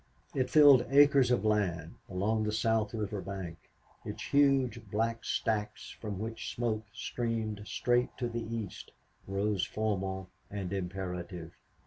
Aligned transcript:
It 0.33 0.49
filled 0.49 0.83
acres 0.89 1.29
of 1.29 1.45
land 1.45 1.93
along 2.09 2.41
the 2.41 2.51
south 2.51 2.91
river 2.95 3.21
bank, 3.21 3.69
its 4.03 4.23
huge 4.31 4.89
black 4.89 5.23
stacks, 5.23 5.91
from 5.91 6.17
which 6.17 6.55
smoke 6.55 6.85
streamed 6.91 7.61
straight 7.67 8.09
to 8.17 8.27
the 8.27 8.41
east, 8.41 8.93
rose 9.27 9.63
formal 9.63 10.31
and 10.49 10.73
imperative. 10.73 11.51